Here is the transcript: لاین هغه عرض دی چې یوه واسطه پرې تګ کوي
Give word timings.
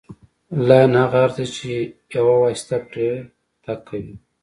لاین 0.67 0.91
هغه 1.03 1.17
عرض 1.25 1.35
دی 1.39 1.45
چې 1.55 1.71
یوه 2.15 2.33
واسطه 2.43 2.75
پرې 2.89 3.09
تګ 3.63 3.79
کوي 3.87 4.13